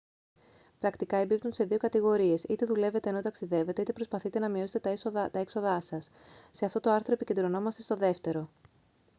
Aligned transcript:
πρακτικά 0.79 1.17
εμπίπτουν 1.17 1.53
σε 1.53 1.63
δύο 1.63 1.77
κατηγορίες 1.77 2.43
είτε 2.43 2.65
δουλεύετε 2.65 3.09
ενώ 3.09 3.21
ταξιδεύετε 3.21 3.81
είτε 3.81 3.93
προσπαθείτε 3.93 4.39
να 4.39 4.49
μειώσετε 4.49 4.95
τα 5.31 5.39
έξοδά 5.39 5.79
σας 5.79 6.09
σε 6.51 6.65
αυτό 6.65 6.79
το 6.79 6.89
άρθρο 6.91 7.13
επικεντρωνόμαστε 7.13 7.81
στο 7.81 7.95
δεύτερο 7.95 8.49